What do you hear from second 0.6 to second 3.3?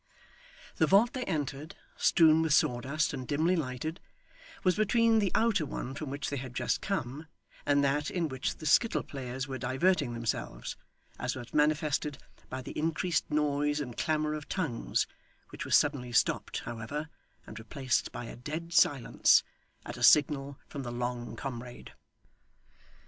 The vault they entered, strewn with sawdust and